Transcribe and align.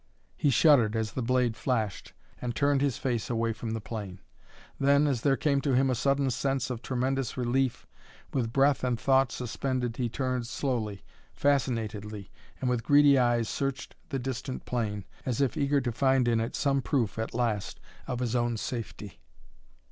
He 0.35 0.49
shuddered 0.49 0.95
as 0.95 1.11
the 1.11 1.21
blade 1.21 1.55
flashed, 1.55 2.13
and 2.41 2.55
turned 2.55 2.81
his 2.81 2.97
face 2.97 3.29
away 3.29 3.53
from 3.53 3.69
the 3.73 3.79
plain. 3.79 4.19
Then, 4.79 5.05
as 5.05 5.21
there 5.21 5.37
came 5.37 5.61
to 5.61 5.75
him 5.75 5.91
a 5.91 5.93
sudden 5.93 6.31
sense 6.31 6.71
of 6.71 6.81
tremendous 6.81 7.37
relief, 7.37 7.85
with 8.33 8.51
breath 8.51 8.83
and 8.83 8.99
thought 8.99 9.31
suspended 9.31 9.97
he 9.97 10.09
turned 10.09 10.47
slowly, 10.47 11.03
fascinatedly, 11.35 12.31
and 12.59 12.67
with 12.67 12.81
greedy 12.83 13.19
eyes 13.19 13.47
searched 13.47 13.93
the 14.09 14.17
distant 14.17 14.65
plain, 14.65 15.05
as 15.23 15.39
if 15.39 15.55
eager 15.55 15.79
to 15.81 15.91
find 15.91 16.27
in 16.27 16.39
it 16.39 16.55
some 16.55 16.81
proof, 16.81 17.19
at 17.19 17.35
last, 17.35 17.79
of 18.07 18.21
his 18.21 18.35
own 18.35 18.57
safety. 18.57 19.21